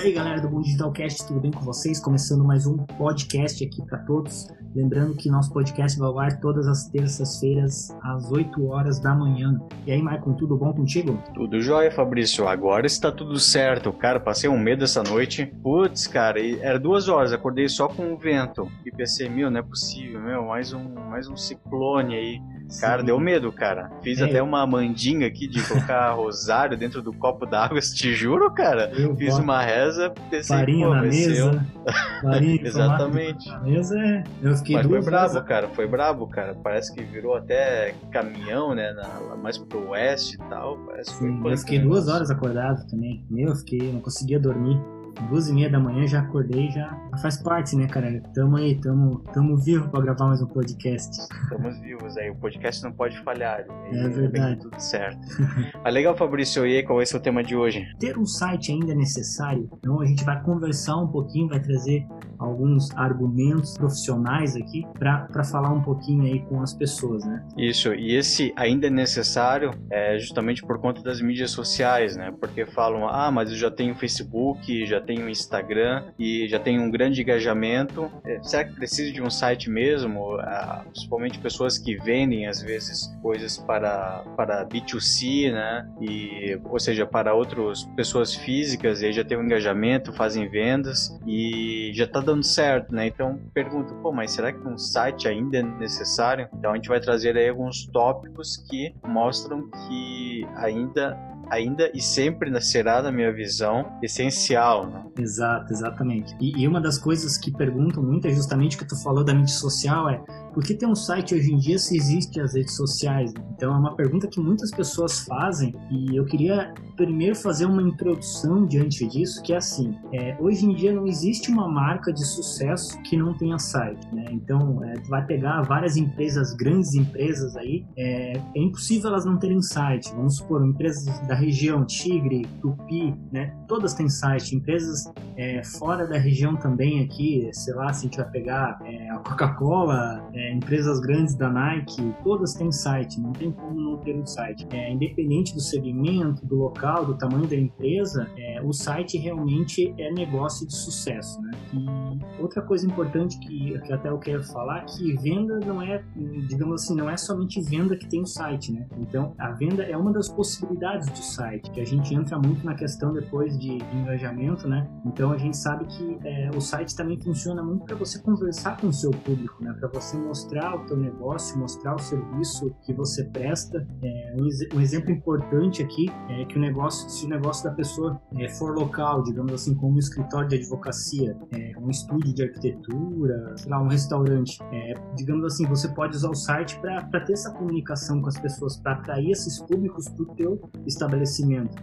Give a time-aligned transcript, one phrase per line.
[0.00, 2.00] aí, galera do Bom Digitalcast, tudo bem com vocês?
[2.00, 4.48] Começando mais um podcast aqui para todos.
[4.74, 9.60] Lembrando que nosso podcast vai ao ar todas as terças-feiras, às 8 horas da manhã.
[9.86, 11.22] E aí, Maicon, tudo bom contigo?
[11.34, 12.48] Tudo jóia, Fabrício.
[12.48, 13.92] Agora está tudo certo.
[13.92, 15.44] Cara, passei um medo essa noite.
[15.62, 18.70] Putz, cara, era duas horas, acordei só com o vento.
[18.86, 22.40] E pensei, meu, não é possível, meu, mais um, mais um ciclone aí.
[22.78, 23.06] Cara, Sim.
[23.06, 23.90] deu medo, cara.
[24.02, 24.24] Fiz é.
[24.24, 28.90] até uma mandinga aqui de colocar rosário dentro do copo d'água, te juro, cara.
[28.94, 29.42] Eu Fiz boto.
[29.42, 31.66] uma reza, pensei, Farinha pô, na mesa.
[32.22, 33.48] Farinha Exatamente.
[33.48, 34.24] Na mesa é.
[34.42, 35.48] Eu fiquei Mas foi brabo, horas.
[35.48, 35.68] cara.
[35.68, 36.54] Foi brabo, cara.
[36.62, 38.92] Parece que virou até caminhão, né?
[38.92, 40.76] Na, mais pro oeste e tal.
[40.86, 43.24] Parece que Sim, eu fiquei duas horas acordado também.
[43.30, 44.80] Meu, eu fiquei, não conseguia dormir
[45.28, 48.22] duas e meia da manhã, já acordei, já faz parte, né, cara?
[48.34, 51.10] Tamo aí, tamo, tamo vivo pra gravar mais um podcast.
[51.10, 53.64] Estamos vivos aí, o podcast não pode falhar.
[53.92, 54.60] É verdade.
[54.60, 55.20] Tudo certo.
[55.84, 57.86] ah, legal, Fabrício, e aí, qual vai ser o tema de hoje?
[57.98, 59.68] Ter um site ainda é necessário?
[59.78, 62.06] Então a gente vai conversar um pouquinho, vai trazer
[62.38, 67.44] alguns argumentos profissionais aqui para falar um pouquinho aí com as pessoas, né?
[67.56, 72.32] Isso, e esse ainda é necessário é justamente por conta das mídias sociais, né?
[72.40, 76.90] Porque falam, ah, mas eu já tenho Facebook, já tenho Instagram e já tenho um
[76.90, 78.10] grande engajamento.
[78.24, 80.36] É, será que precisa de um site mesmo?
[80.40, 85.88] Ah, principalmente pessoas que vendem às vezes coisas para para B2C, né?
[86.00, 91.18] E ou seja, para outras pessoas físicas, e aí já tem um engajamento, fazem vendas
[91.26, 93.06] e já está dando certo, né?
[93.06, 96.48] Então pergunto, pô, mas será que um site ainda é necessário?
[96.54, 101.18] Então a gente vai trazer aí alguns tópicos que mostram que ainda
[101.50, 104.86] ainda e sempre será, na minha visão, essencial.
[104.86, 105.04] Né?
[105.18, 106.34] Exato, exatamente.
[106.40, 109.34] E, e, uma das coisas que perguntam muito é justamente o que tu falou da
[109.34, 112.74] mídia social é por que ter um site hoje em dia se existe as redes
[112.74, 113.32] sociais?
[113.54, 118.66] Então é uma pergunta que muitas pessoas fazem e eu queria primeiro fazer uma introdução
[118.66, 123.00] diante disso, que é assim, é, hoje em dia não existe uma marca de sucesso
[123.02, 124.26] que não tenha site, né?
[124.30, 129.62] Então é, vai pegar várias empresas, grandes empresas aí, é, é impossível elas não terem
[129.62, 130.12] site.
[130.14, 133.56] Vamos supor, empresas da região, Tigre, Tupi, né?
[133.66, 134.54] Todas têm site.
[134.54, 139.10] Empresas é, fora da região também aqui, sei lá, se a gente vai pegar é,
[139.10, 144.14] a Coca-Cola, é, empresas grandes da Nike, todas têm site, não tem como não ter
[144.14, 144.66] um site.
[144.70, 150.12] É, independente do segmento, do local, do tamanho da empresa, é, o site realmente é
[150.12, 151.50] negócio de sucesso, né?
[151.72, 156.02] E outra coisa importante que, que até eu quero falar, que venda não é,
[156.48, 158.86] digamos assim, não é somente venda que tem o site, né?
[158.98, 162.74] Então, a venda é uma das possibilidades do site, que a gente entra muito na
[162.74, 164.88] questão depois de, de engajamento, né?
[165.04, 168.88] Então, a gente sabe que é, o site também funciona muito para você conversar com
[168.88, 169.72] o seu público, né?
[169.78, 173.86] Para você mostrar o teu negócio, mostrar o serviço que você presta.
[174.02, 178.20] É, um, um, exemplo importante aqui é que o negócio, se o negócio da pessoa
[178.36, 183.54] é, for local, digamos assim, como um escritório de advocacia, é, um estúdio de arquitetura,
[183.56, 187.52] sei lá, um restaurante, é, digamos assim, você pode usar o site para ter essa
[187.52, 191.19] comunicação com as pessoas, para atrair esses públicos para o teu estabelecimento.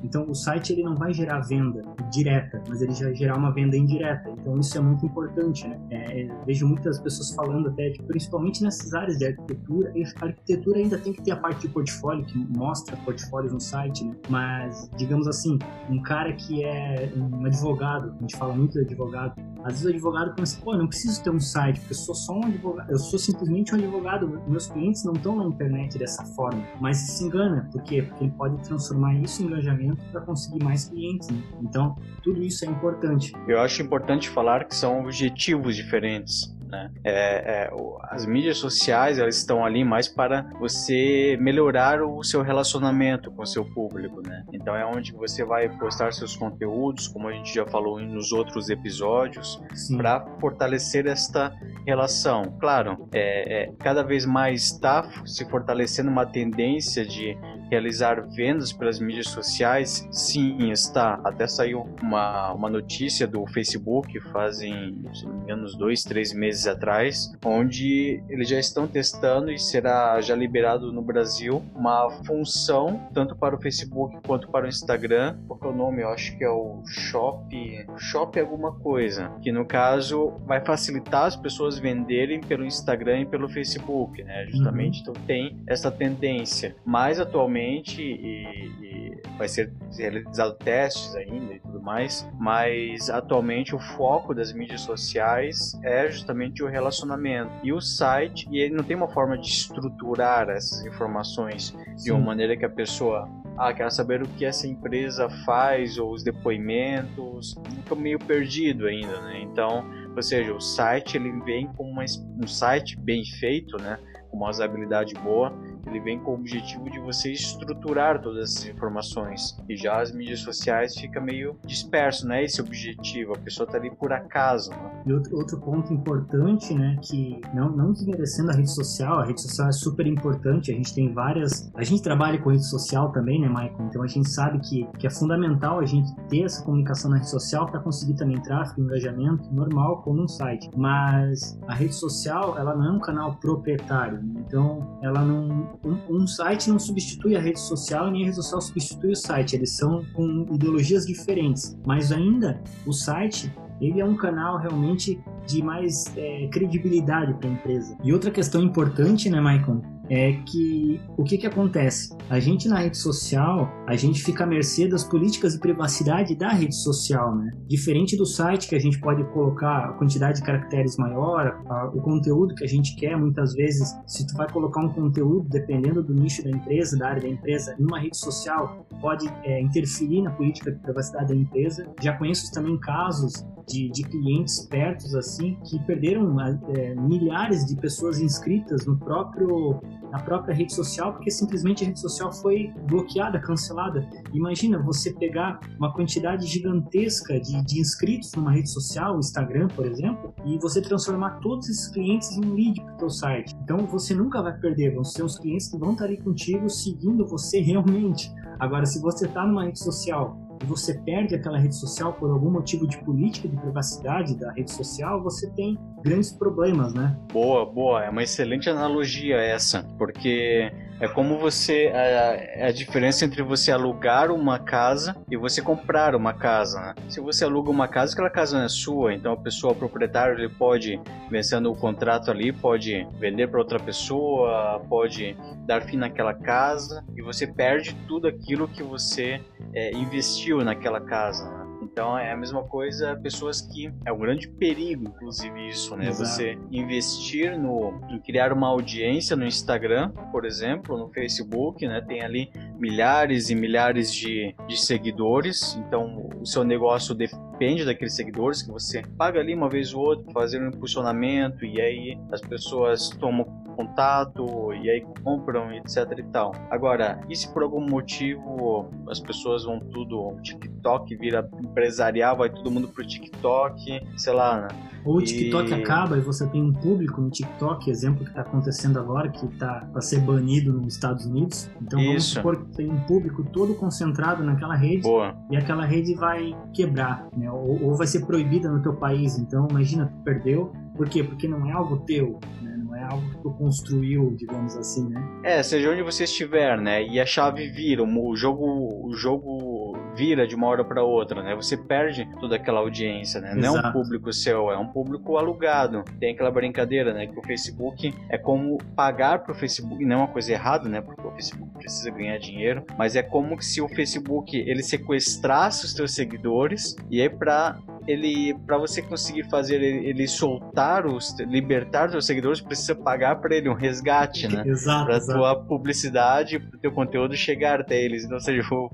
[0.04, 1.82] Então, o site ele não vai gerar venda
[2.12, 4.30] direta, mas ele vai gerar uma venda indireta.
[4.30, 5.80] Então, isso é muito importante, né?
[5.92, 10.98] É, vejo muitas pessoas falando até, tipo, principalmente nessas áreas de arquitetura, a arquitetura ainda
[10.98, 14.16] tem que ter a parte de portfólio, que mostra portfólios no site, né?
[14.30, 15.58] Mas, digamos assim,
[15.90, 19.34] um cara que é um advogado, a gente fala muito de advogado,
[19.64, 22.34] às vezes o advogado pensa, pô, não preciso ter um site, porque eu sou só
[22.34, 26.64] um advogado, eu sou simplesmente um advogado, meus clientes não estão na internet dessa forma.
[26.80, 28.02] Mas se engana, por quê?
[28.02, 31.44] Porque ele pode transformar isso em engajamento para conseguir mais clientes, né?
[31.62, 33.34] Então, tudo isso é importante.
[33.48, 36.56] Eu acho importante falar que são objetivos diferentes.
[36.68, 36.92] Né?
[37.02, 37.70] É, é,
[38.10, 43.46] as mídias sociais elas estão ali mais para você melhorar o seu relacionamento com o
[43.46, 44.44] seu público, né?
[44.52, 48.70] Então é onde você vai postar seus conteúdos, como a gente já falou nos outros
[48.70, 49.62] episódios,
[49.96, 51.56] para fortalecer esta
[51.86, 52.58] relação.
[52.60, 57.38] Claro, é, é cada vez mais está se fortalecendo uma tendência de
[57.70, 61.20] realizar vendas pelas mídias sociais, sim, está.
[61.24, 66.34] Até saiu uma, uma notícia do Facebook fazem, se não me engano, uns dois, três
[66.34, 73.10] meses atrás, onde eles já estão testando e será já liberado no Brasil uma função,
[73.14, 75.38] tanto para o Facebook quanto para o Instagram.
[75.48, 76.02] Qual é o nome?
[76.02, 81.36] Eu acho que é o Shop, Shop alguma coisa, que no caso vai facilitar as
[81.36, 84.46] pessoas venderem pelo Instagram e pelo Facebook, né?
[84.48, 85.12] Justamente, uhum.
[85.12, 86.76] então tem essa tendência.
[86.86, 93.76] Mas atualmente atualmente e, e vai ser realizado testes ainda e tudo mais, mas atualmente
[93.76, 98.84] o foco das mídias sociais é justamente o relacionamento e o site e ele não
[98.84, 102.04] tem uma forma de estruturar essas informações Sim.
[102.04, 103.28] de uma maneira que a pessoa
[103.58, 109.20] ah, quero saber o que essa empresa faz ou os depoimentos, fica meio perdido ainda,
[109.22, 109.42] né?
[109.42, 109.84] Então,
[110.16, 112.06] ou seja, o site ele vem como uma,
[112.40, 113.98] um site bem feito, né?
[114.30, 115.52] Com uma usabilidade boa,
[115.88, 119.58] ele vem com o objetivo de você estruturar todas essas informações.
[119.68, 122.44] E já as mídias sociais fica meio disperso, né?
[122.44, 124.72] Esse objetivo, a pessoa tá ali por acaso.
[124.72, 125.04] Né?
[125.06, 129.42] E outro, outro ponto importante, né, que não, não desmerecendo a rede social, a rede
[129.42, 133.40] social é super importante, a gente tem várias, a gente trabalha com rede social também,
[133.40, 133.88] né, Michael?
[133.90, 137.30] Então a gente sabe que, que é fundamental a gente ter essa comunicação na rede
[137.30, 140.70] social para conseguir também tráfego, engajamento normal como um site.
[140.76, 144.44] Mas a rede social, ela não é um canal proprietário, né?
[144.46, 148.36] então ela não um, um, site não substitui a rede social e nem a rede
[148.36, 149.56] social substitui o site.
[149.56, 155.64] Eles são com ideologias diferentes, mas ainda o site ele é um canal realmente de
[155.64, 157.98] mais é, credibilidade para a empresa.
[158.04, 162.16] E outra questão importante, né, Maicon, é que o que, que acontece?
[162.30, 166.50] A gente na rede social, a gente fica à mercê das políticas de privacidade da
[166.50, 167.52] rede social, né?
[167.68, 172.02] Diferente do site que a gente pode colocar a quantidade de caracteres maior, a, o
[172.02, 176.14] conteúdo que a gente quer, muitas vezes, se tu vai colocar um conteúdo dependendo do
[176.14, 180.32] nicho da empresa, da área da empresa, em uma rede social, pode é, interferir na
[180.32, 181.88] política de privacidade da empresa.
[182.02, 188.20] Já conheço também casos de, de clientes pertos assim que perderam é, milhares de pessoas
[188.20, 189.82] inscritas no próprio
[190.12, 194.08] na própria rede social porque simplesmente a rede social foi bloqueada, cancelada.
[194.34, 200.34] Imagina você pegar uma quantidade gigantesca de, de inscritos numa rede social, Instagram, por exemplo,
[200.46, 203.56] e você transformar todos esses clientes em um lead para o seu site.
[203.64, 207.26] Então você nunca vai perder, vão ser os clientes que vão estar ali contigo seguindo
[207.26, 208.32] você realmente.
[208.60, 212.50] Agora, se você está numa rede social e você perde aquela rede social por algum
[212.50, 217.18] motivo de política de privacidade da rede social, você tem grandes problemas, né?
[217.32, 218.04] Boa, boa.
[218.04, 221.92] É uma excelente analogia essa, porque é como você.
[221.94, 226.80] A, a, diferença entre você alugar uma casa e você comprar uma casa.
[226.80, 226.96] Né?
[227.10, 230.38] Se você aluga uma casa, aquela casa não é sua, então a pessoa, o proprietário,
[230.38, 231.00] ele pode,
[231.30, 237.22] vencendo o contrato ali, pode vender para outra pessoa, pode dar fim naquela casa e
[237.22, 239.42] você perde tudo aquilo que você
[239.78, 241.48] é, investiu naquela casa.
[241.48, 241.68] Né?
[241.84, 246.10] Então é a mesma coisa, pessoas que é um grande perigo, inclusive isso, né?
[246.10, 246.30] Exato.
[246.30, 252.02] Você investir no em criar uma audiência no Instagram, por exemplo, no Facebook, né?
[252.02, 258.62] Tem ali milhares e milhares de, de seguidores, então o seu negócio depende daqueles seguidores
[258.62, 263.10] que você paga ali uma vez ou outra, fazer um impulsionamento e aí as pessoas
[263.10, 263.46] tomam
[263.78, 266.52] contato e aí compram, etc e tal.
[266.72, 272.50] Agora, e se por algum motivo as pessoas vão tudo, o TikTok vira empresarial, vai
[272.50, 274.68] todo mundo pro TikTok, sei lá, né?
[275.06, 275.74] Ou o TikTok e...
[275.74, 279.88] acaba e você tem um público no TikTok, exemplo que está acontecendo agora, que está
[279.92, 281.70] para ser banido nos Estados Unidos.
[281.82, 282.34] Então vamos Isso.
[282.36, 285.36] supor tem um público todo concentrado naquela rede Boa.
[285.50, 287.52] e aquela rede vai quebrar, né?
[287.52, 289.38] Ou, ou vai ser proibida no teu país.
[289.38, 290.72] Então imagina, tu perdeu.
[290.96, 291.24] Por quê?
[291.24, 292.78] Porque não é algo teu, né?
[292.98, 295.22] é algo que tu construiu, digamos assim, né?
[295.44, 297.04] É, seja onde você estiver, né?
[297.04, 301.56] E a chave vira, o jogo, o jogo vira de uma hora para outra, né?
[301.56, 303.52] Você perde toda aquela audiência, né?
[303.52, 303.62] Exato.
[303.62, 306.04] Não é um público seu, é um público alugado.
[306.20, 307.28] Tem aquela brincadeira, né?
[307.28, 311.00] Que o Facebook é como pagar pro Facebook, não é uma coisa errada, né?
[311.00, 315.94] Porque o Facebook precisa ganhar dinheiro, mas é como se o Facebook ele sequestrasse os
[315.94, 322.06] teus seguidores e aí para ele para você conseguir fazer ele, ele, soltar os libertar
[322.06, 324.64] os seus seguidores precisa pagar para ele um resgate né?
[325.06, 328.24] Para tua publicidade para teu conteúdo chegar até eles.
[328.24, 328.90] Então seja o,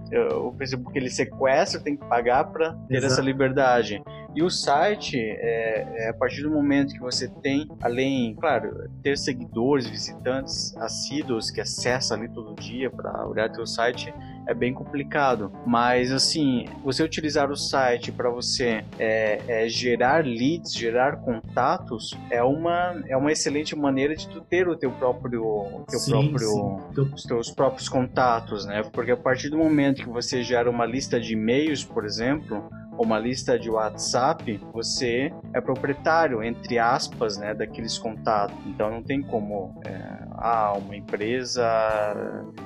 [0.47, 3.13] o Facebook ele sequestra tem que pagar para ter exato.
[3.13, 4.01] essa liberdade.
[4.35, 9.15] E o site, é, é, a partir do momento que você tem, além, claro, ter
[9.15, 14.11] seguidores, visitantes assíduos que acessam ali todo dia para olhar teu site,
[14.47, 15.51] é bem complicado.
[15.65, 22.43] Mas assim, você utilizar o site para você é, é, gerar leads, gerar contatos, é
[22.43, 26.47] uma, é uma excelente maneira de tu ter o teu próprio, teu sim, próprio
[26.95, 27.13] sim.
[27.13, 28.83] os teus próprios contatos, né?
[28.91, 33.17] Porque a partir do momento que você gera uma lista de e-mails, por exemplo, uma
[33.17, 38.55] lista de WhatsApp, você é proprietário, entre aspas, né, daqueles contatos.
[38.65, 41.63] Então não tem como é, ah, uma empresa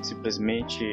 [0.01, 0.83] simplesmente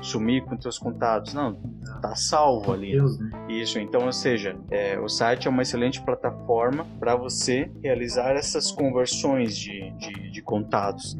[0.00, 1.34] sumir com teus contatos.
[1.34, 1.54] Não,
[2.00, 2.92] tá salvo ali.
[2.92, 3.30] Deus, né?
[3.48, 8.70] Isso, então, ou seja, é, o site é uma excelente plataforma para você realizar essas
[8.70, 11.18] conversões de, de, de contatos.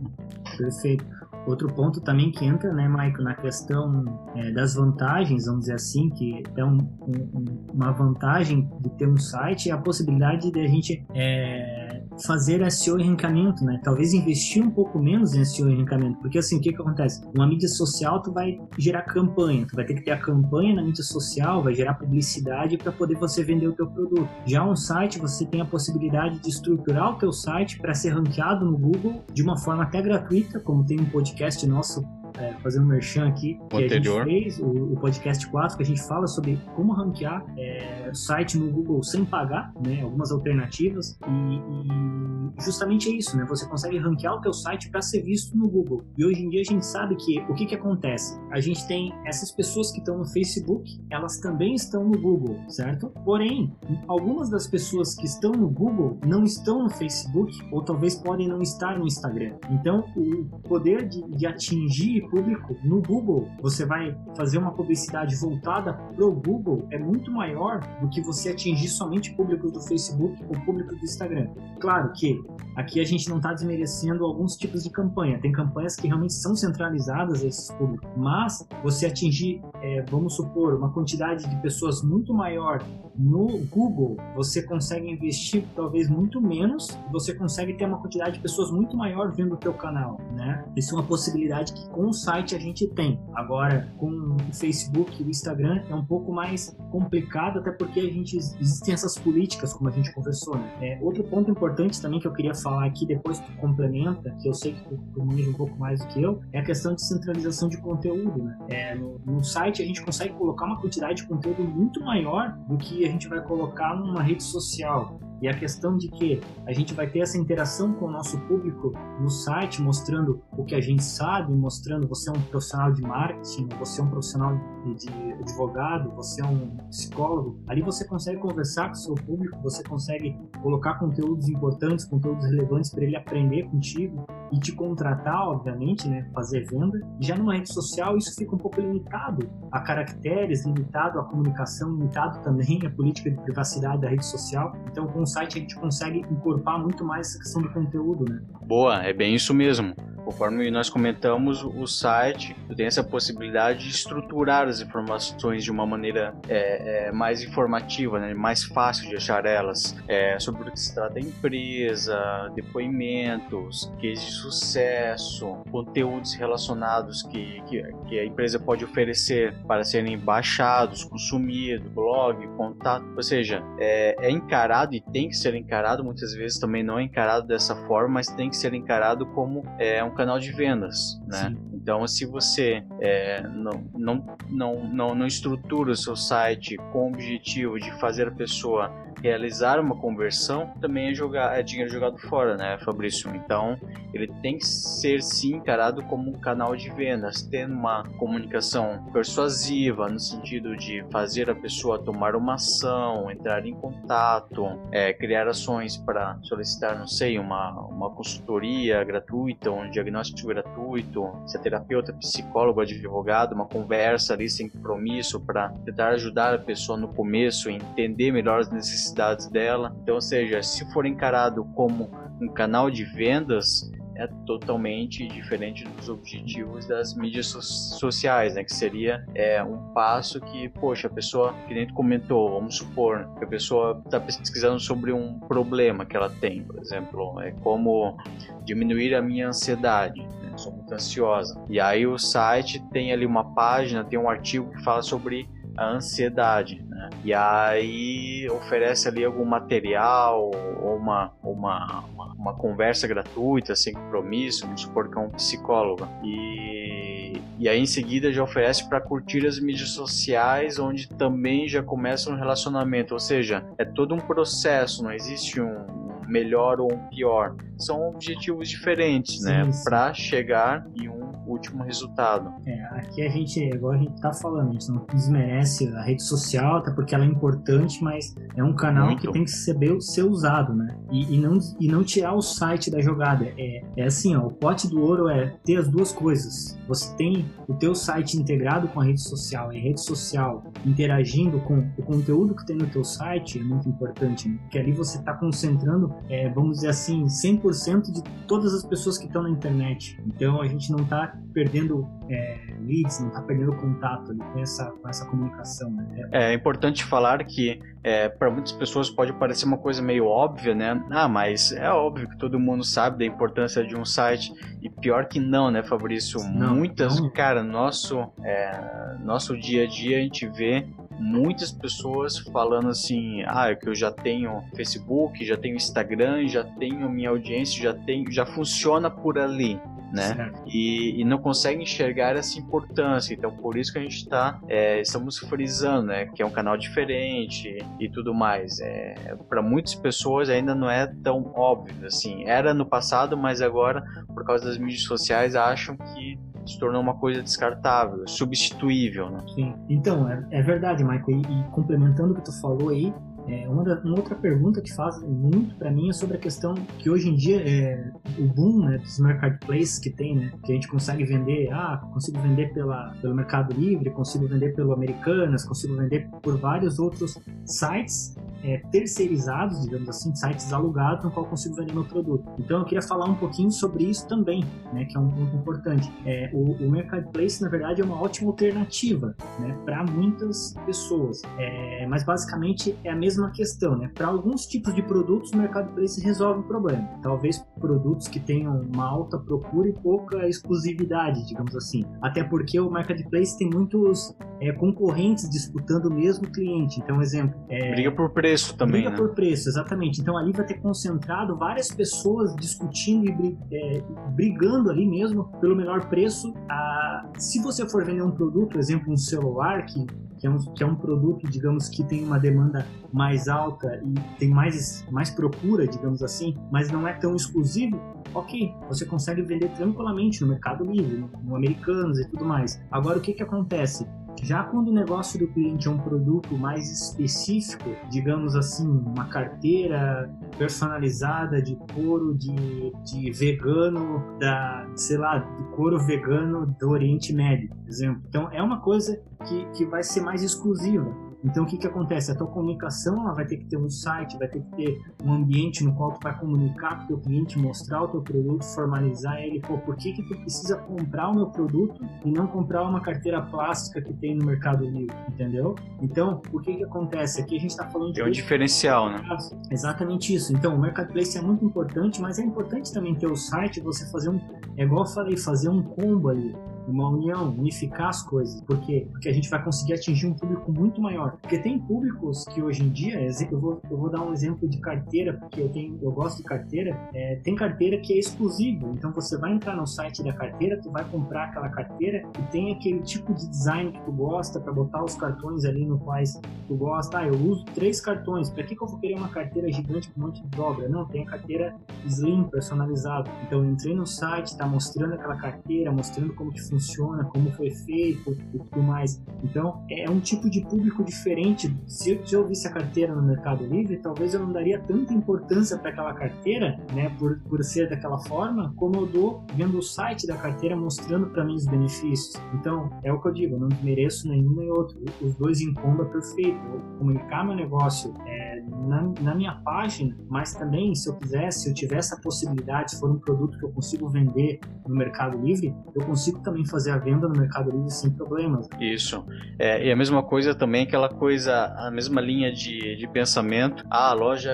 [0.57, 1.05] Perfeito.
[1.47, 4.05] Outro ponto também que entra, né, Michael, na questão
[4.37, 9.17] é, das vantagens, vamos dizer assim, que é um, um, uma vantagem de ter um
[9.17, 11.89] site é a possibilidade de a gente é,
[12.25, 13.81] fazer SEO e ranqueamento, né?
[13.83, 17.23] Talvez investir um pouco menos em SEO e ranqueamento, porque assim, o que que acontece?
[17.35, 20.83] Uma mídia social, tu vai gerar campanha, tu vai ter que ter a campanha na
[20.83, 24.29] mídia social, vai gerar publicidade para poder você vender o teu produto.
[24.47, 28.65] Já um site, você tem a possibilidade de estruturar o teu site para ser ranqueado
[28.65, 32.05] no Google de uma forma até gratuita, como tem um podcast nosso
[32.40, 35.87] é, fazendo um merchan aqui, que a gente fez, o, o, podcast 4, que a
[35.87, 41.56] gente fala sobre como ranquear é, site no Google sem pagar, né, algumas alternativas, e,
[41.56, 45.68] e, justamente é isso, né, você consegue ranquear o teu site para ser visto no
[45.68, 46.02] Google.
[46.16, 48.40] E hoje em dia a gente sabe que o que, que acontece?
[48.50, 53.11] A gente tem essas pessoas que estão no Facebook, elas também estão no Google, certo?
[53.25, 53.73] Porém,
[54.09, 58.62] algumas das pessoas que estão no Google não estão no Facebook, ou talvez podem não
[58.62, 59.56] estar no Instagram.
[59.70, 65.92] Então, o poder de, de atingir público no Google, você vai fazer uma publicidade voltada
[66.14, 70.94] pro Google é muito maior do que você atingir somente público do Facebook ou público
[70.94, 71.49] do Instagram.
[71.80, 72.40] Claro que
[72.76, 75.40] aqui a gente não está desmerecendo alguns tipos de campanha.
[75.40, 80.75] Tem campanhas que realmente são centralizadas a esses públicos, mas você atingir, é, vamos supor,
[80.75, 82.82] uma quantidade de pessoas muito maior
[83.16, 88.70] no Google, você consegue investir talvez muito menos você consegue ter uma quantidade de pessoas
[88.70, 90.64] muito maior vendo o teu canal, né?
[90.76, 93.21] Isso é uma possibilidade que com o site a gente tem.
[93.35, 98.05] Agora, com o Facebook e o Instagram é um pouco mais complicado, até porque a
[98.05, 100.73] gente existem essas políticas, como a gente conversou, né?
[100.81, 104.55] É, outro ponto importante também que eu queria falar aqui, depois tu complementa, que eu
[104.55, 107.07] sei que tu, tu manja um pouco mais do que eu, é a questão de
[107.07, 108.59] centralização de conteúdo, né?
[108.69, 112.77] É, no, no site a gente consegue colocar uma quantidade de conteúdo muito maior do
[112.77, 115.19] que a gente vai colocar numa rede social.
[115.42, 118.92] E a questão de que a gente vai ter essa interação com o nosso público
[119.20, 123.68] no site, mostrando o que a gente sabe, mostrando você é um profissional de marketing,
[123.78, 124.54] você é um profissional
[124.97, 125.09] de,
[125.40, 127.62] advogado, você é um psicólogo.
[127.68, 132.90] Ali você consegue conversar com o seu público, você consegue colocar conteúdos importantes, conteúdos relevantes
[132.90, 137.00] para ele aprender contigo e te contratar, obviamente, né, fazer venda.
[137.20, 142.42] Já numa rede social isso fica um pouco limitado a caracteres, limitado a comunicação, limitado
[142.42, 144.75] também a política de privacidade da rede social.
[144.90, 148.40] Então, com site a gente consegue incorporar muito mais essa questão do conteúdo, né?
[148.62, 149.94] Boa, é bem isso mesmo.
[150.30, 156.34] Conforme nós comentamos, o site tem essa possibilidade de estruturar as informações de uma maneira
[156.49, 158.32] é, é, mais informativa, né?
[158.32, 164.25] mais fácil de achar elas, é, sobre o que se trata a empresa, depoimentos, cases
[164.25, 171.90] de sucesso, conteúdos relacionados que, que, que, a empresa pode oferecer para serem baixados, consumidos,
[171.92, 176.83] blog, contato, ou seja, é, é encarado e tem que ser encarado, muitas vezes também
[176.83, 180.53] não é encarado dessa forma, mas tem que ser encarado como é, um canal de
[180.53, 181.49] vendas, né?
[181.49, 181.71] Sim.
[181.73, 187.09] Então, se você é, não, não, não, não, não estrutura o seu site com o
[187.09, 192.57] objetivo de fazer a pessoa realizar uma conversão também é, jogar, é dinheiro jogado fora,
[192.57, 193.35] né, Fabrício?
[193.35, 193.79] Então,
[194.12, 200.09] ele tem que ser sim encarado como um canal de vendas, tendo uma comunicação persuasiva,
[200.09, 205.97] no sentido de fazer a pessoa tomar uma ação, entrar em contato, é, criar ações
[205.97, 212.81] para solicitar, não sei, uma, uma consultoria gratuita, um diagnóstico gratuito, se é terapeuta, psicólogo,
[212.81, 218.33] advogado, uma conversa ali sem compromisso para tentar ajudar a pessoa no começo a entender
[218.33, 219.95] melhor as necessidades necessidades dela.
[220.02, 226.09] Então, ou seja, se for encarado como um canal de vendas, é totalmente diferente dos
[226.09, 228.64] objetivos das mídias so sociais, né?
[228.64, 233.26] Que seria é, um passo que, poxa, a pessoa, que nem tu comentou, vamos supor
[233.38, 238.17] que a pessoa está pesquisando sobre um problema que ela tem, por exemplo, é como
[238.64, 240.21] diminuir a minha ansiedade.
[240.21, 240.52] Né?
[240.57, 241.59] Sou muito ansiosa.
[241.69, 245.87] E aí o site tem ali uma página, tem um artigo que fala sobre a
[245.89, 246.83] ansiedade.
[246.89, 247.11] Né?
[247.25, 250.50] E aí oferece ali algum material
[250.83, 256.07] ou uma, uma, uma, uma conversa gratuita, sem compromisso, vamos supor que é um psicólogo.
[256.23, 261.83] E, e aí em seguida já oferece para curtir as mídias sociais, onde também já
[261.83, 263.15] começa um relacionamento.
[263.15, 267.55] Ou seja, é todo um processo, não existe um melhor ou um pior.
[267.80, 269.68] São objetivos diferentes, né?
[269.84, 272.52] Para chegar em um último resultado.
[272.64, 276.22] É, aqui a gente, igual a gente tá falando, a gente não desmerece a rede
[276.22, 279.20] social, até porque ela é importante, mas é um canal Muito.
[279.22, 280.96] que tem que ser, ser usado, né?
[281.10, 283.52] E, e, não, e não tirar o site da jogada.
[283.58, 286.78] É, é assim, ó, o pote do ouro é ter as duas coisas.
[286.87, 291.60] Você tem o teu site integrado com a rede social, e a rede social interagindo
[291.60, 294.58] com o conteúdo que tem no teu site é muito importante, né?
[294.62, 297.70] porque ali você está concentrando, é, vamos dizer assim, 100%
[298.12, 300.21] de todas as pessoas que estão na internet.
[300.27, 304.59] Então a gente não está está perdendo é, leads, não está perdendo contato ali com
[304.61, 305.91] essa, com essa comunicação.
[305.91, 306.29] Né?
[306.33, 310.75] É, é importante falar que é, para muitas pessoas pode parecer uma coisa meio óbvia,
[310.75, 311.05] né?
[311.11, 315.27] Ah, mas é óbvio que todo mundo sabe da importância de um site e pior
[315.27, 316.41] que não, né, Fabrício?
[316.50, 317.31] Não, Muitas, não.
[317.31, 320.87] cara, nosso é, nosso dia a dia a gente vê
[321.21, 326.65] muitas pessoas falando assim, ah, é que eu já tenho Facebook, já tenho Instagram, já
[326.65, 329.79] tenho minha audiência, já tenho, já funciona por ali
[330.12, 330.53] né?
[330.67, 333.33] E, e, não consegue enxergar essa importância.
[333.35, 336.27] Então, por isso que a gente está, é, estamos frisando, né?
[336.27, 338.81] Que é um canal diferente e tudo mais.
[338.81, 342.45] É, Para muitas pessoas ainda não é tão óbvio, assim.
[342.47, 347.14] Era no passado, mas agora, por causa das mídias sociais, acham que se tornou uma
[347.14, 349.45] coisa descartável, substituível, né?
[349.55, 349.75] Sim.
[349.88, 351.25] Então, é, é verdade, Michael.
[351.29, 353.12] E, e complementando o que tu falou aí,
[353.49, 356.75] é, uma, da, uma, outra pergunta que faz muito para mim é sobre a questão
[356.99, 360.75] que hoje em dia é o boom né, dos marketplaces que tem, né, que a
[360.75, 365.97] gente consegue vender, ah, consigo vender pela, pelo Mercado Livre, consigo vender pelo Americanas, consigo
[365.97, 371.75] vender por vários outros sites é, terceirizados, digamos assim, sites alugados no qual eu consigo
[371.75, 372.45] vender meu produto.
[372.59, 376.11] Então eu queria falar um pouquinho sobre isso também, né, que é um ponto importante.
[376.25, 382.07] É, o, o marketplace, na verdade, é uma ótima alternativa né, para muitas pessoas, é,
[382.07, 383.97] mas basicamente é a mesma questão.
[383.97, 384.11] Né?
[384.14, 387.09] Para alguns tipos de produtos, o marketplace resolve o problema.
[387.23, 392.05] Talvez produtos que tenham uma alta procura e pouca exclusividade, digamos assim.
[392.21, 397.00] Até porque o marketplace tem muitos é, concorrentes disputando o mesmo cliente.
[397.00, 397.59] Então, exemplo.
[397.69, 399.16] É, Briga por preço preço também, briga né?
[399.16, 400.21] por preço, exatamente.
[400.21, 406.09] Então ali vai ter concentrado várias pessoas discutindo e é, brigando ali mesmo pelo melhor
[406.09, 406.54] preço.
[406.69, 410.07] Ah, se você for vender um produto, exemplo, um celular que
[410.40, 414.38] que é, um, que é um produto, digamos, que tem uma demanda mais alta e
[414.38, 418.00] tem mais, mais procura, digamos assim, mas não é tão exclusivo,
[418.35, 422.80] ok, você consegue vender tranquilamente no Mercado Livre, no, no Americanos e tudo mais.
[422.90, 424.07] Agora, o que, que acontece?
[424.42, 430.30] Já quando o negócio do cliente é um produto mais específico, digamos assim, uma carteira
[430.56, 437.68] personalizada de couro de, de vegano, da, sei lá, do couro vegano do Oriente Médio,
[437.68, 438.23] por exemplo.
[438.28, 441.29] Então é uma coisa que, que vai ser mais exclusiva.
[441.45, 442.31] Então, o que, que acontece?
[442.31, 445.33] A tua comunicação ela vai ter que ter um site, vai ter que ter um
[445.33, 449.41] ambiente no qual tu vai comunicar com o teu cliente, mostrar o teu produto, formalizar
[449.41, 449.61] ele.
[449.61, 453.41] Pô, por que, que tu precisa comprar o meu produto e não comprar uma carteira
[453.41, 455.17] plástica que tem no Mercado Livre?
[455.29, 455.75] Entendeu?
[456.00, 457.41] Então, o que, que acontece?
[457.41, 458.21] Aqui a gente está falando de.
[458.21, 459.23] É um diferencial, né?
[459.71, 460.53] Exatamente isso.
[460.53, 464.29] Então, o Marketplace é muito importante, mas é importante também ter o site, você fazer
[464.29, 464.41] um.
[464.76, 466.55] É igual eu falei, fazer um combo ali
[466.91, 468.61] uma união, unificar as coisas.
[468.63, 469.07] Por quê?
[469.11, 471.37] Porque a gente vai conseguir atingir um público muito maior.
[471.41, 474.79] Porque tem públicos que hoje em dia, eu vou, eu vou dar um exemplo de
[474.79, 478.93] carteira, porque eu, tenho, eu gosto de carteira, é, tem carteira que é exclusivo.
[478.97, 482.73] Então você vai entrar no site da carteira, tu vai comprar aquela carteira e tem
[482.73, 486.75] aquele tipo de design que tu gosta para botar os cartões ali no quais tu
[486.75, 487.19] gosta.
[487.19, 490.21] Ah, eu uso três cartões, para que, que eu vou querer uma carteira gigante com
[490.21, 490.89] um monte de dobra?
[490.89, 491.75] Não, tem a carteira
[492.07, 493.31] slim personalizada.
[493.47, 496.79] Então eu entrei no site, tá mostrando aquela carteira, mostrando como que funciona,
[497.25, 499.23] como foi feito e tudo mais.
[499.43, 501.75] Então, é um tipo de público diferente.
[501.86, 505.12] Se eu, se eu visse a carteira no Mercado Livre, talvez eu não daria tanta
[505.12, 509.82] importância para aquela carteira, né, por, por ser daquela forma, como eu dou vendo o
[509.82, 512.34] site da carteira mostrando para mim os benefícios.
[512.54, 514.99] Então, é o que eu digo, eu não mereço nenhum nem outro.
[515.21, 516.58] Os dois em combo é perfeito.
[516.73, 521.71] Eu comunicar meu negócio é, na, na minha página, mas também, se eu quisesse, se
[521.71, 525.75] eu tivesse a possibilidade, se for um produto que eu consigo vender no Mercado Livre,
[525.95, 528.69] eu consigo também fazer a venda no Mercado Livre sem problemas.
[528.80, 529.25] Isso.
[529.59, 534.13] É, e a mesma coisa também, aquela coisa, a mesma linha de, de pensamento, ah,
[534.13, 534.52] loja,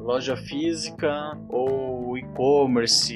[0.00, 3.14] loja física ou e-commerce,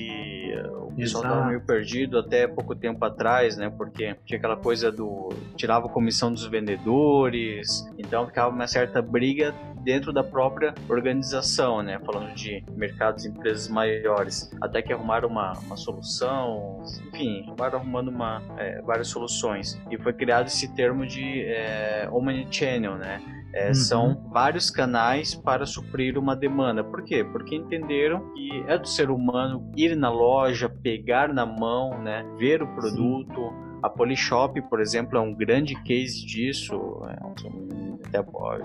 [0.90, 3.70] pessoal estava meio perdido até pouco tempo atrás, né?
[3.70, 9.55] Porque tinha aquela coisa do tirava a comissão dos vendedores, então ficava uma certa briga
[9.83, 11.98] dentro da própria organização, né?
[12.05, 18.09] Falando de mercados e empresas maiores, até que arrumaram uma, uma solução, enfim, acabaram arrumando
[18.09, 23.39] uma, é, várias soluções e foi criado esse termo de é, omnichannel, né?
[23.53, 23.75] É, uhum.
[23.75, 26.85] São vários canais para suprir uma demanda.
[26.85, 27.25] Por quê?
[27.25, 32.63] Porque entenderam que é do ser humano ir na loja, pegar na mão, né, ver
[32.63, 33.35] o produto.
[33.35, 37.01] Sim a Polishop, por exemplo, é um grande case disso.
[37.09, 37.49] É, até,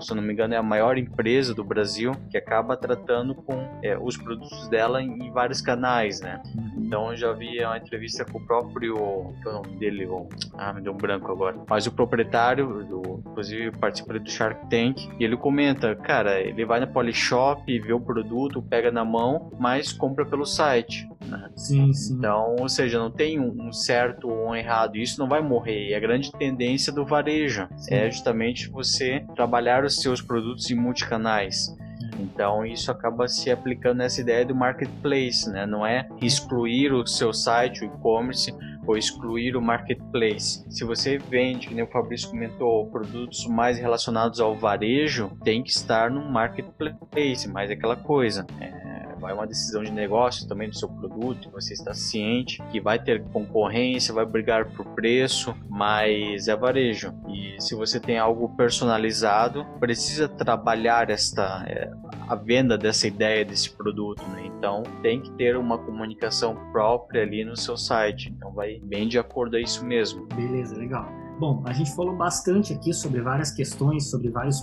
[0.00, 3.68] se eu não me engano, é a maior empresa do Brasil que acaba tratando com
[3.82, 6.40] é, os produtos dela em, vários canais, né?
[6.76, 10.28] Então eu já vi uma entrevista com o próprio, que é o nome dele, o,
[10.56, 15.08] ah, me deu um branco agora, mas o proprietário, do, inclusive participa do Shark Tank,
[15.18, 19.92] e ele comenta, cara, ele vai na Polishop, vê o produto, pega na mão, mas
[19.92, 21.08] compra pelo site.
[21.26, 21.50] Né?
[21.56, 22.14] Sim, sim.
[22.14, 25.88] Então, ou seja, não tem um certo ou um errado, isso não vai morrer.
[25.88, 27.94] E a grande tendência do varejo sim.
[27.94, 31.74] é justamente você trabalhar os seus produtos em multicanais.
[32.18, 35.66] Então isso acaba se aplicando nessa ideia do marketplace, né?
[35.66, 38.54] Não é excluir o seu site, o e-commerce,
[38.86, 40.64] ou excluir o marketplace.
[40.70, 46.10] Se você vende, como o Fabrício comentou, produtos mais relacionados ao varejo, tem que estar
[46.10, 48.46] no marketplace, mais aquela coisa.
[48.60, 48.85] É,
[49.28, 53.24] é uma decisão de negócio também do seu produto, você está ciente que vai ter
[53.24, 57.14] concorrência, vai brigar por preço, mas é varejo.
[57.28, 61.90] E se você tem algo personalizado, precisa trabalhar esta é,
[62.28, 64.46] a venda dessa ideia desse produto, né?
[64.46, 68.30] Então tem que ter uma comunicação própria ali no seu site.
[68.30, 70.26] Então vai bem de acordo a isso mesmo.
[70.34, 71.25] Beleza, legal.
[71.38, 74.62] Bom, a gente falou bastante aqui sobre várias questões, sobre vários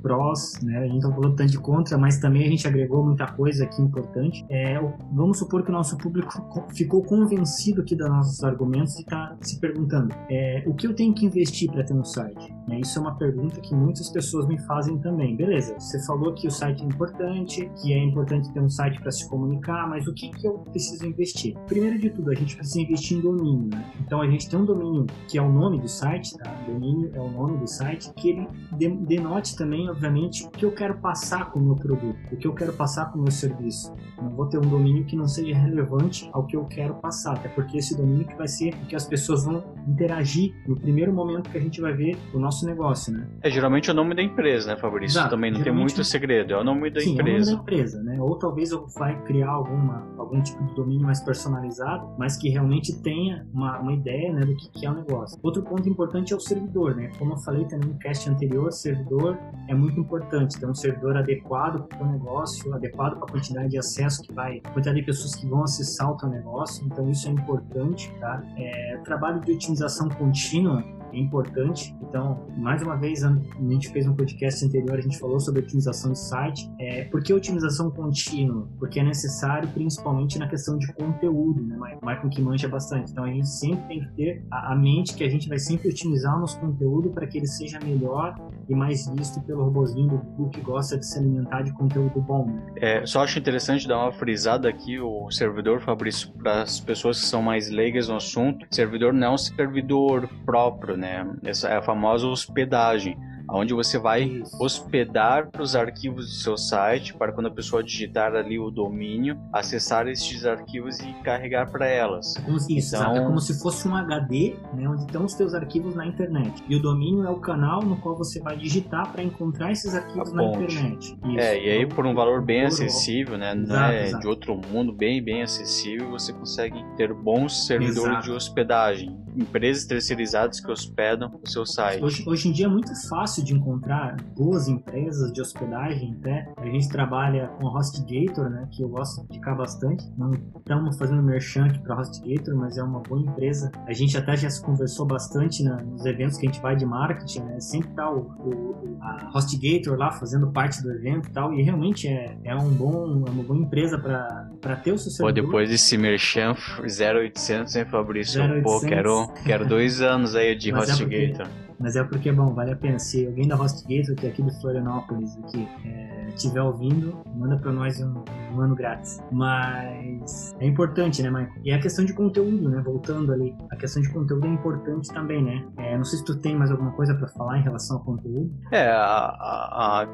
[0.00, 0.78] prós, né?
[0.78, 3.82] A gente não falou tanto de contra, mas também a gente agregou muita coisa aqui
[3.82, 4.46] importante.
[4.48, 4.78] É,
[5.12, 6.32] vamos supor que o nosso público
[6.72, 11.12] ficou convencido aqui dos nossos argumentos e está se perguntando: é, o que eu tenho
[11.12, 12.54] que investir para ter um site?
[12.70, 15.34] É, isso é uma pergunta que muitas pessoas me fazem também.
[15.34, 19.10] Beleza, você falou que o site é importante, que é importante ter um site para
[19.10, 21.56] se comunicar, mas o que, que eu preciso investir?
[21.66, 23.68] Primeiro de tudo, a gente precisa investir em domínio.
[23.68, 23.84] Né?
[24.00, 26.50] Então a gente tem um domínio que é o nome do site site, tá?
[26.66, 30.96] Domínio é o nome do site, que ele denote também, obviamente, o que eu quero
[30.98, 33.94] passar com o meu produto, o que eu quero passar com o meu serviço.
[34.20, 37.48] Não vou ter um domínio que não seja relevante ao que eu quero passar, até
[37.48, 41.50] porque esse domínio que vai ser o que as pessoas vão interagir no primeiro momento
[41.50, 43.26] que a gente vai ver o nosso negócio, né?
[43.42, 45.18] É geralmente o nome da empresa, né, Fabrício?
[45.18, 47.50] Exato, também não tem muito segredo, é o nome da sim, empresa.
[47.50, 48.20] É o nome da empresa, né?
[48.20, 53.00] Ou talvez eu vai criar alguma, algum tipo de domínio mais personalizado, mas que realmente
[53.00, 55.38] tenha uma, uma ideia né, do que, que é o negócio.
[55.42, 57.10] Outro ponto importante é o servidor, né?
[57.18, 60.58] Como eu falei também no cast anterior, servidor é muito importante.
[60.58, 64.60] Ter um servidor adequado para o negócio, adequado para a quantidade de acesso que vai,
[64.72, 66.84] quantidade de pessoas que vão acessar o teu negócio.
[66.84, 68.42] Então isso é importante, tá?
[68.56, 70.84] É, trabalho de otimização contínua
[71.20, 71.94] importante.
[72.02, 73.36] Então, mais uma vez, a
[73.68, 76.70] gente fez um podcast anterior, a gente falou sobre otimização de site.
[76.78, 78.68] É, por que otimização contínua?
[78.78, 81.98] Porque é necessário, principalmente na questão de conteúdo, né?
[82.02, 83.12] Michael que mancha bastante.
[83.12, 85.88] Então, a gente sempre tem que ter a, a mente que a gente vai sempre
[85.88, 88.34] otimizar o nosso conteúdo para que ele seja melhor
[88.68, 92.46] e mais visto pelo robozinho do Google que gosta de se alimentar de conteúdo bom.
[92.46, 92.62] Né?
[92.76, 97.26] É, só acho interessante dar uma frisada aqui, o servidor, Fabrício, para as pessoas que
[97.26, 101.03] são mais leigas no assunto, servidor não é um servidor próprio, né?
[101.04, 101.26] Né?
[101.44, 107.32] Essa é a famosa hospedagem onde você vai hospedar os arquivos do seu site para
[107.32, 112.34] quando a pessoa digitar ali o domínio, acessar esses arquivos e carregar para elas.
[112.68, 113.16] Isso, então...
[113.16, 116.62] é como se fosse um HD, né, onde estão os teus arquivos na internet.
[116.68, 120.32] E o domínio é o canal no qual você vai digitar para encontrar esses arquivos
[120.32, 121.16] na internet.
[121.24, 121.38] Isso.
[121.38, 124.22] É, e aí por um valor bem acessível, né, exato, não é exato.
[124.22, 128.24] de outro mundo, bem bem acessível, você consegue ter bons servidores exato.
[128.24, 132.02] de hospedagem, empresas terceirizadas que hospedam o seu site.
[132.02, 136.52] Hoje, hoje em dia é muito fácil de encontrar boas empresas de hospedagem, até.
[136.56, 140.04] A gente trabalha com a HostGator, né, que eu gosto de ficar bastante.
[140.16, 143.70] Não estamos fazendo merchan aqui para a HostGator, mas é uma boa empresa.
[143.86, 146.84] A gente até já se conversou bastante né, nos eventos que a gente vai de
[146.84, 147.60] marketing, né?
[147.60, 152.08] Sempre tá o, o a HostGator lá fazendo parte do evento e tal, e realmente
[152.08, 154.96] é, é, um bom, é uma boa empresa para ter o.
[155.18, 158.40] Pô, depois desse merchan 0800, hein, Fabrício?
[158.40, 158.62] 0800.
[158.62, 161.46] Pô, quero, quero dois anos aí de mas HostGator.
[161.46, 162.98] É mas é porque, bom, vale a pena.
[162.98, 167.72] Se alguém da HostGator, que é aqui de Florianópolis, aqui, é, estiver ouvindo, manda para
[167.72, 169.22] nós um, um, ano grátis.
[169.30, 171.62] Mas é importante, né, Michael?
[171.64, 172.80] E a questão de conteúdo, né?
[172.82, 175.64] Voltando ali, a questão de conteúdo é importante também, né?
[175.78, 178.50] É, não sei se tu tem mais alguma coisa para falar em relação ao conteúdo.
[178.70, 178.90] É,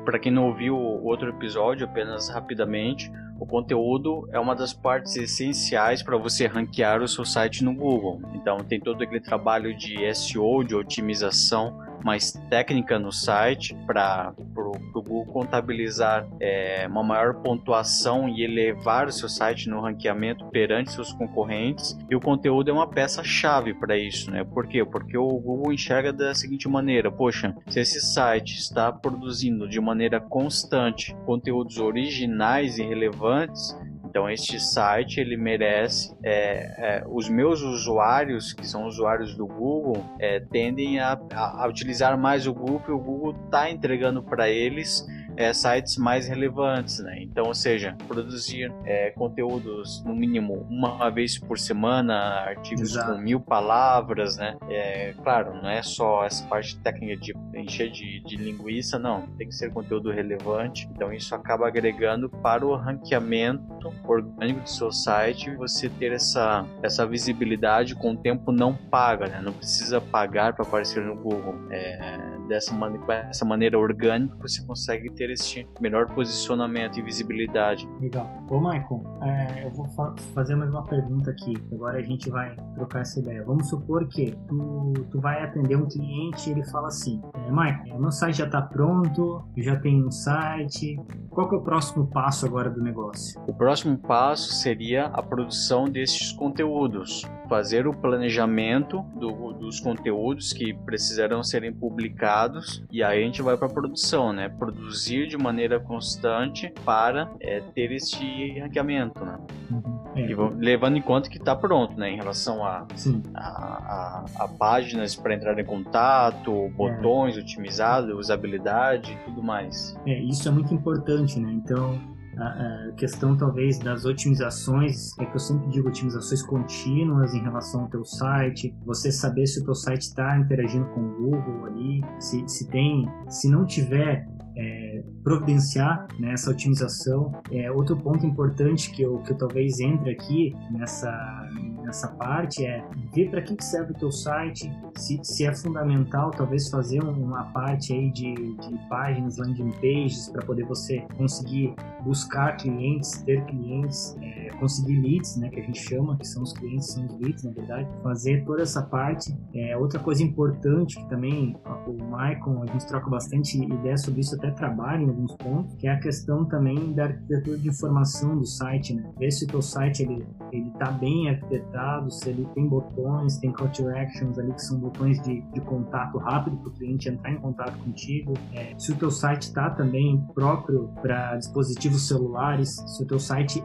[0.04, 5.16] para quem não ouviu o outro episódio, apenas rapidamente, o conteúdo é uma das partes
[5.16, 8.20] essenciais para você ranquear o seu site no Google.
[8.34, 14.72] Então tem todo aquele trabalho de SEO, de otimização mais técnica no site para o
[14.92, 21.98] Google contabilizar é, uma maior pontuação e elevar seu site no ranqueamento perante seus concorrentes.
[22.10, 24.44] E o conteúdo é uma peça-chave para isso, né?
[24.44, 24.84] Por quê?
[24.84, 30.20] Porque o Google enxerga da seguinte maneira: poxa, se esse site está produzindo de maneira
[30.20, 33.76] constante conteúdos originais e relevantes,
[34.10, 40.04] então este site ele merece é, é, os meus usuários que são usuários do Google
[40.18, 45.06] é, tendem a, a, utilizar mais o Google e o Google está entregando para eles
[45.36, 47.22] é, sites mais relevantes, né?
[47.22, 53.12] Então, ou seja, produzir é, conteúdos no mínimo uma vez por semana, artigos Exato.
[53.12, 54.56] com mil palavras, né?
[54.68, 59.22] É, claro, não é só essa parte técnica de encher de, de linguiça, não.
[59.38, 60.88] Tem que ser conteúdo relevante.
[60.94, 67.06] Então, isso acaba agregando para o ranqueamento orgânico do seu site você ter essa, essa
[67.06, 69.40] visibilidade com o tempo não paga, né?
[69.42, 71.54] Não precisa pagar para aparecer no Google.
[71.70, 77.88] É, dessa maneira, dessa maneira orgânica, você consegue ter esse melhor posicionamento e visibilidade.
[78.00, 78.28] Legal.
[78.50, 81.56] Ô, Michael, é, eu vou fa fazer mais uma pergunta aqui.
[81.72, 83.44] Agora a gente vai trocar essa ideia.
[83.44, 88.00] Vamos supor que tu, tu vai atender um cliente e ele fala assim: é, Michael,
[88.00, 90.98] meu site já está pronto, eu já tenho um site.
[91.30, 93.40] Qual que é o próximo passo agora do negócio?
[93.46, 100.72] O próximo passo seria a produção desses conteúdos fazer o planejamento do, dos conteúdos que
[100.72, 104.48] precisarão serem publicados e aí a gente vai para a produção, né?
[104.48, 109.36] Produzir de maneira constante para é, ter este ranqueamento, né?
[109.68, 110.00] Uhum.
[110.14, 110.30] É.
[110.30, 112.10] E levando em conta que está pronto, né?
[112.10, 112.86] Em relação a,
[113.34, 117.40] a, a, a, páginas para entrar em contato, botões é.
[117.40, 119.96] otimizados, usabilidade e tudo mais.
[120.06, 121.50] É, isso é muito importante, né?
[121.52, 121.98] Então,
[122.40, 127.88] a, questão talvez das otimizações, é que eu sempre digo otimizações contínuas em relação ao
[127.88, 132.42] teu site, você saber se o teu site está interagindo com o Google ali, se,
[132.48, 134.26] se tem, se não tiver
[134.56, 137.32] é, providenciar né, essa otimização.
[137.50, 141.48] É, outro ponto importante que eu, que eu talvez entre aqui nessa,
[141.90, 146.70] nessa parte é ver para que serve o teu site, se, se é fundamental talvez
[146.70, 151.74] fazer uma parte aí de, de páginas, landing pages, para poder você conseguir
[152.04, 156.52] buscar clientes, ter clientes, é, conseguir leads, né, que a gente chama, que são os
[156.52, 159.36] clientes, são os leads, na verdade, fazer toda essa parte.
[159.52, 164.36] É, outra coisa importante que também o Maicon, a gente troca bastante ideia sobre isso,
[164.36, 168.46] até trabalha em alguns pontos, que é a questão também da arquitetura de informação do
[168.46, 169.10] site, né?
[169.18, 171.79] Ver se o teu site ele ele tá bem arquitetado,
[172.10, 176.18] se ele tem botões, tem call to actions ali que são botões de, de contato
[176.18, 178.34] rápido para o cliente entrar em contato contigo.
[178.52, 183.62] É, se o teu site está também próprio para dispositivos celulares, se o teu site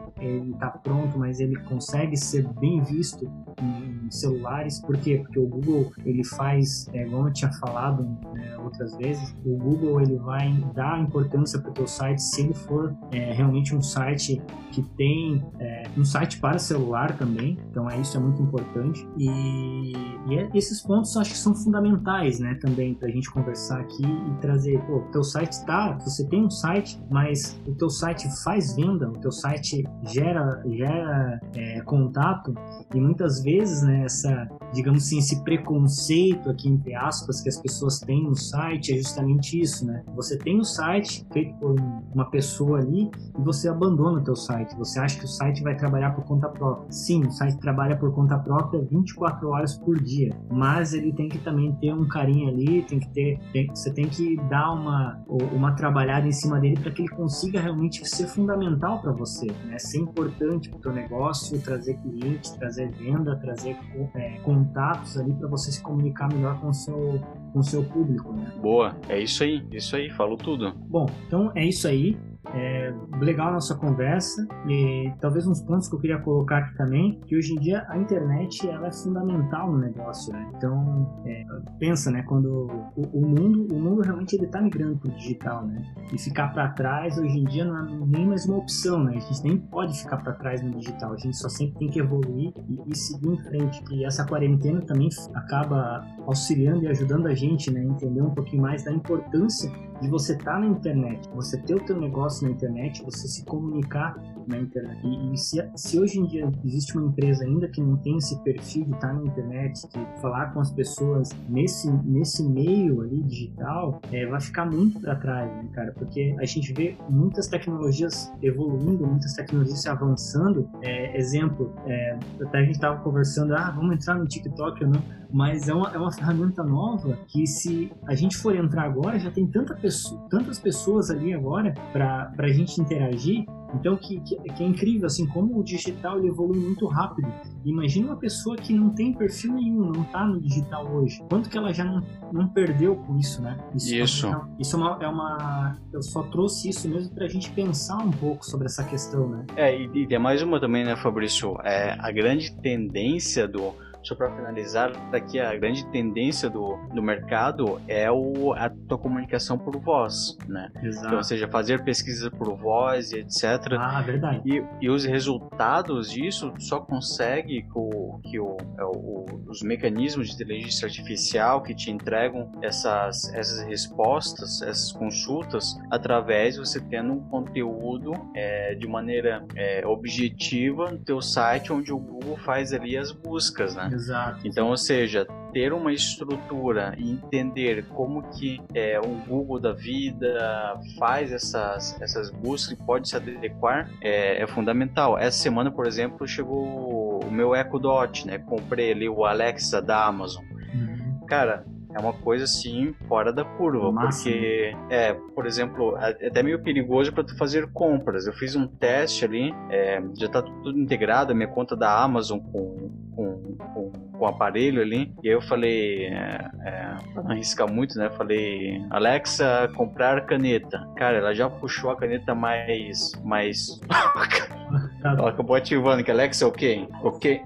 [0.52, 5.20] está pronto, mas ele consegue ser bem visto em, em celulares, por quê?
[5.22, 10.00] Porque o Google ele faz, é, como eu tinha falado né, outras vezes, o Google
[10.00, 14.42] ele vai dar importância para o teu site se ele for é, realmente um site
[14.72, 19.92] que tem é, um site para celular também, então é isso é muito importante e,
[20.28, 24.04] e é, esses pontos acho que são fundamentais, né, também para a gente conversar aqui
[24.04, 28.74] e trazer, pô, teu site está, você tem um site, mas o teu site faz
[28.74, 32.54] venda, o teu site gera gera é, contato
[32.94, 37.98] e muitas vezes, né, essa digamos assim, esse preconceito aqui entre aspas que as pessoas
[38.00, 40.02] têm no site é justamente isso, né?
[40.14, 41.74] Você tem um site feito por
[42.14, 44.76] uma pessoa ali e você abandona o teu site.
[44.76, 46.90] Você acha que o site vai trabalhar por conta própria.
[46.90, 51.38] Sim, o site trabalha por conta própria 24 horas por dia, mas ele tem que
[51.38, 55.72] também ter um carinho ali, tem que ter, tem, você tem que dar uma uma
[55.72, 59.78] trabalhada em cima dele para que ele consiga realmente ser fundamental para você, né?
[59.78, 63.76] Ser importante para o teu negócio, trazer clientes, trazer venda, trazer
[64.14, 67.20] é, contatos ali para você se comunicar melhor com o seu
[67.52, 68.52] com o seu público, né?
[68.60, 70.74] Boa, é isso aí, isso aí, falou tudo.
[70.88, 72.16] Bom, então é isso aí.
[72.56, 77.20] É legal a nossa conversa e talvez uns pontos que eu queria colocar aqui também,
[77.26, 80.50] que hoje em dia a internet ela é fundamental no negócio, né?
[80.56, 81.44] Então, é,
[81.78, 85.82] pensa, né, quando o, o, mundo, o mundo realmente ele tá migrando pro digital, né?
[86.12, 89.16] E ficar para trás hoje em dia não é nem mais uma opção, né?
[89.16, 92.00] A gente nem pode ficar para trás no digital, a gente só sempre tem que
[92.00, 93.84] evoluir e, e seguir em frente.
[93.90, 98.62] E essa quarentena também acaba auxiliando e ajudando a gente, né, a entender um pouquinho
[98.62, 102.52] mais da importância de você estar tá na internet, você ter o teu negócio na
[102.52, 105.00] internet, você se comunicar na internet.
[105.04, 108.84] E, se, se, hoje em dia existe uma empresa ainda que não tem esse perfil
[108.84, 114.26] de estar na internet, de falar com as pessoas nesse, nesse meio ali digital, é,
[114.26, 115.92] vai ficar muito para trás, né, cara?
[115.92, 120.68] Porque a gente vê muitas tecnologias evoluindo, muitas tecnologias se avançando.
[120.82, 125.02] É, exemplo, é, até a gente estava conversando, ah, vamos entrar no TikTok ou não,
[125.30, 129.30] mas é uma, é uma ferramenta nova que se a gente for entrar agora, já
[129.30, 134.62] tem tanta pessoa, tantas pessoas ali agora para a gente interagir então, que, que, que,
[134.62, 137.28] é incrível, assim, como o digital ele evolui muito rápido.
[137.64, 141.22] Imagina uma pessoa que não tem perfil nenhum, não está no digital hoje.
[141.28, 142.02] Quanto que ela já não,
[142.32, 143.58] não perdeu com isso, né?
[143.74, 143.94] Isso.
[143.94, 145.76] Isso, é, isso é, uma, é uma...
[145.92, 149.44] Eu só trouxe isso mesmo para a gente pensar um pouco sobre essa questão, né?
[149.56, 151.56] É, e, e tem mais uma também, né, Fabrício?
[151.64, 153.74] É, a grande tendência do
[154.06, 159.58] só para finalizar, daqui a grande tendência do, do mercado é o, a tua comunicação
[159.58, 160.70] por voz, né?
[160.82, 161.06] Exato.
[161.06, 163.72] Então, ou seja, fazer pesquisas por voz e etc.
[163.78, 164.42] Ah, verdade.
[164.44, 170.34] E, e os resultados disso só consegue com que o, é o, os mecanismos de
[170.34, 177.20] inteligência artificial que te entregam essas, essas respostas, essas consultas, através de você tendo um
[177.28, 183.10] conteúdo é, de maneira é, objetiva no teu site, onde o Google faz ali as
[183.10, 183.95] buscas, né?
[183.96, 184.46] Exato.
[184.46, 190.78] Então, ou seja, ter uma estrutura e entender como que é, o Google da vida
[190.98, 195.18] faz essas, essas buscas e pode se adequar é, é fundamental.
[195.18, 198.38] Essa semana, por exemplo, chegou o meu Echo Dot, né?
[198.38, 200.44] Comprei ali o Alexa da Amazon.
[200.74, 201.26] Uhum.
[201.26, 201.64] Cara,
[201.96, 207.10] é uma coisa assim fora da curva, porque é, por exemplo, é até meio perigoso
[207.10, 208.26] para tu fazer compras.
[208.26, 212.38] Eu fiz um teste ali, é, já tá tudo integrado, a minha conta da Amazon
[212.38, 217.30] com, com, com, com o aparelho ali, e aí eu falei, é, é, pra não
[217.32, 218.10] arriscar muito, né?
[218.10, 220.86] Falei, Alexa, comprar caneta.
[220.96, 223.80] Cara, ela já puxou a caneta mais, mais
[225.02, 226.88] Ela acabou ativando que Alexa, ok.
[227.02, 227.42] Ok.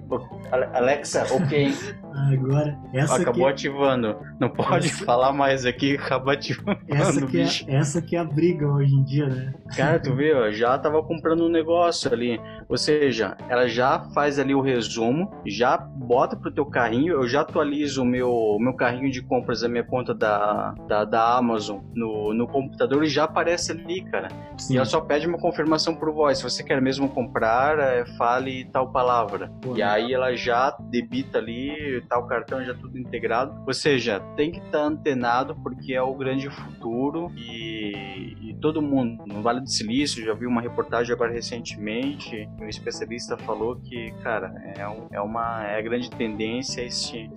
[0.73, 1.75] Alexa, ok.
[2.15, 3.53] Agora, essa Acabou é...
[3.53, 4.17] ativando.
[4.39, 5.05] Não pode essa...
[5.05, 6.79] falar mais aqui, acabou ativando.
[6.89, 9.53] Essa que, é, essa que é a briga hoje em dia, né?
[9.77, 12.41] Cara, tu vê, ó, já tava comprando um negócio ali.
[12.69, 17.41] Ou seja, ela já faz ali o resumo, já bota pro teu carrinho, eu já
[17.41, 22.33] atualizo o meu, meu carrinho de compras, a minha conta da, da, da Amazon no,
[22.35, 24.29] no computador e já aparece ali, cara.
[24.57, 24.75] Sim.
[24.75, 26.39] E ela só pede uma confirmação por voz.
[26.39, 29.51] Se você quer mesmo comprar, é, fale tal palavra.
[29.61, 33.63] Pô, e aí ela já debita ali tal cartão, já tudo integrado.
[33.67, 38.83] Ou seja, tem que estar tá antenado porque é o grande futuro e, e todo
[38.83, 44.11] mundo, no Vale do Silício, já vi uma reportagem agora recentemente, um especialista falou que,
[44.23, 47.31] cara, é, um, é uma é grande tendência este,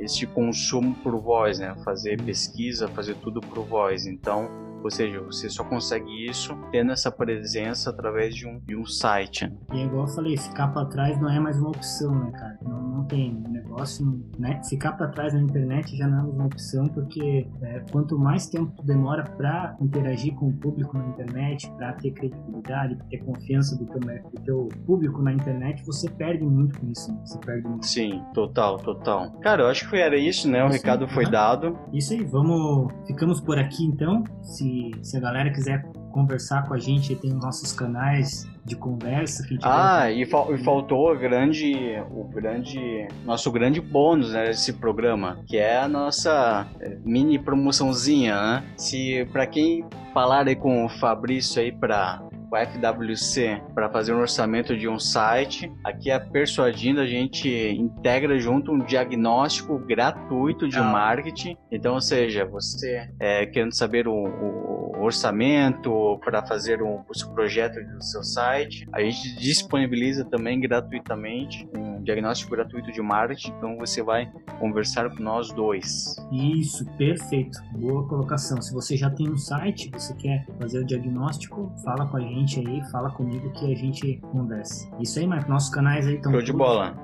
[0.00, 1.74] este consumo por voz, né?
[1.84, 4.06] Fazer pesquisa, fazer tudo por voz.
[4.06, 8.86] Então, ou seja, você só consegue isso tendo essa presença através de um, de um
[8.86, 9.50] site.
[9.72, 12.58] E é igual eu falei, ficar para trás não é mais uma opção, né, cara?
[12.62, 14.60] Não, não tem negócio, né?
[14.68, 18.46] Ficar para trás na internet já não é mais uma opção, porque é, quanto mais
[18.48, 23.18] tempo tu demora para interagir com o público na internet, para ter credibilidade, para ter
[23.18, 27.12] confiança do teu, do teu público na internet, você perde muito com isso.
[27.12, 27.20] Né?
[27.24, 27.86] Você perde muito.
[27.86, 29.32] Sim, total, total.
[29.40, 30.62] Cara, eu acho que era isso, né?
[30.62, 31.78] O isso recado aí, foi dado.
[31.92, 32.92] Isso aí, vamos.
[33.06, 34.24] Ficamos por aqui então.
[34.42, 34.67] Se
[35.02, 39.46] se, a galera quiser conversar com a gente, tem nossos canais de conversa.
[39.46, 41.74] Que ah, e, fal e, faltou o grande,
[42.10, 48.34] o grande, nosso grande bônus né, desse programa, que é a nossa eh, mini promoçãozinha,
[48.34, 48.64] né?
[48.76, 54.20] Se para quem falar aí com o Fabrício aí para o FWC para fazer um
[54.20, 55.70] orçamento de um site.
[55.84, 60.82] Aqui é Persuadindo, a gente integra junto um diagnóstico gratuito de ah.
[60.82, 61.56] marketing.
[61.70, 67.30] Então, ou seja, você é, querendo saber o, o orçamento para fazer um, o seu
[67.30, 73.52] projeto do seu site, a gente disponibiliza também gratuitamente um diagnóstico gratuito de marketing.
[73.58, 76.16] Então, você vai conversar com nós dois.
[76.32, 77.58] Isso, perfeito.
[77.72, 78.60] Boa colocação.
[78.62, 82.37] Se você já tem um site, você quer fazer o diagnóstico, fala com a gente
[82.38, 84.88] gente aí, fala comigo que a gente conversa.
[85.00, 85.50] Isso aí, Marco.
[85.50, 86.32] Nossos canais aí estão.
[86.32, 86.94] Show de bola.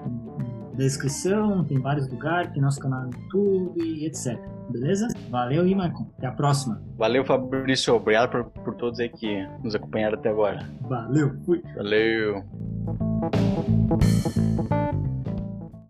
[0.73, 4.39] Na descrição, tem vários lugares, tem nosso canal no YouTube e etc.
[4.71, 5.09] Beleza?
[5.31, 6.07] Valeu aí, Marco.
[6.19, 6.81] Até a próxima.
[6.97, 7.95] Valeu, Fabrício.
[7.95, 10.69] Obrigado por, por todos aí que nos acompanharam até agora.
[10.83, 11.63] Valeu, fui.
[11.77, 12.45] Valeu.